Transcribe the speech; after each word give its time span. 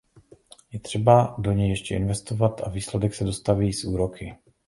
Je 0.71 0.79
třeba 0.79 1.35
do 1.37 1.51
něj 1.51 1.69
ještě 1.69 1.95
investovat 1.95 2.61
a 2.63 2.69
výsledek 2.69 3.15
se 3.15 3.23
dostaví 3.23 3.67
i 3.67 3.73
s 3.73 3.85
úroky. 3.85 4.35